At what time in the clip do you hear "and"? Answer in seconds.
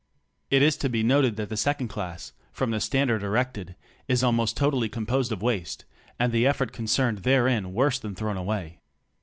6.17-6.31